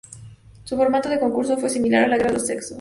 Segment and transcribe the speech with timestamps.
[0.63, 2.69] Su formato de concurso fue similar a La guerra de los sexos.